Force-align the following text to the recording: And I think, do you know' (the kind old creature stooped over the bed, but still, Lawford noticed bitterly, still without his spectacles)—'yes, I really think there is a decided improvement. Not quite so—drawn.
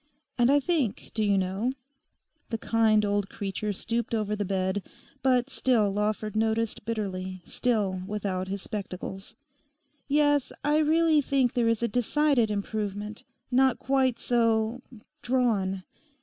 And 0.39 0.49
I 0.49 0.59
think, 0.59 1.11
do 1.13 1.23
you 1.23 1.37
know' 1.37 1.71
(the 2.49 2.57
kind 2.57 3.05
old 3.05 3.29
creature 3.29 3.71
stooped 3.71 4.15
over 4.15 4.35
the 4.35 4.43
bed, 4.43 4.81
but 5.21 5.47
still, 5.47 5.91
Lawford 5.91 6.35
noticed 6.35 6.85
bitterly, 6.85 7.43
still 7.45 8.01
without 8.07 8.47
his 8.47 8.63
spectacles)—'yes, 8.63 10.51
I 10.63 10.79
really 10.79 11.21
think 11.21 11.53
there 11.53 11.69
is 11.69 11.83
a 11.83 11.87
decided 11.87 12.49
improvement. 12.49 13.23
Not 13.51 13.77
quite 13.77 14.17
so—drawn. 14.17 15.83